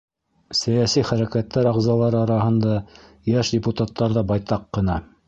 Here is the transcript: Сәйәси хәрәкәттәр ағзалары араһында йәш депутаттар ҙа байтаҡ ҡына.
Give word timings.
Сәйәси 0.59 1.01
хәрәкәттәр 1.09 1.69
ағзалары 1.71 2.19
араһында 2.21 2.79
йәш 3.35 3.53
депутаттар 3.59 4.17
ҙа 4.19 4.25
байтаҡ 4.33 4.67
ҡына. 4.79 4.99